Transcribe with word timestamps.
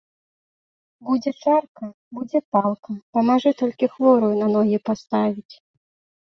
Будзе 1.09 1.31
чарка, 1.43 1.85
будзе 2.19 2.39
палка, 2.55 2.91
памажы 3.19 3.53
толькі 3.61 3.91
хворую 3.97 4.33
на 4.41 4.47
ногі 4.57 4.77
паставіць. 4.91 5.55